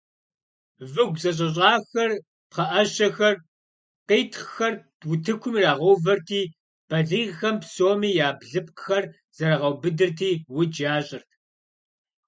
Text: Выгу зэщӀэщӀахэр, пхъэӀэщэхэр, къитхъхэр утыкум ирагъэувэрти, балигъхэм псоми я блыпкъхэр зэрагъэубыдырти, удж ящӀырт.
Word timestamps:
Выгу 0.91 1.19
зэщӀэщӀахэр, 1.21 2.11
пхъэӀэщэхэр, 2.51 3.35
къитхъхэр 4.07 4.73
утыкум 5.11 5.55
ирагъэувэрти, 5.57 6.41
балигъхэм 6.89 7.55
псоми 7.61 8.09
я 8.27 8.29
блыпкъхэр 8.39 9.03
зэрагъэубыдырти, 9.37 10.31
удж 10.57 10.75
ящӀырт. 10.95 11.29